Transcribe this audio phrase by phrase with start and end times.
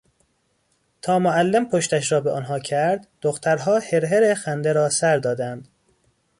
[1.01, 5.67] تا معلم پشتش را به آنها کرد دخترها هرهر خنده را سر دادند.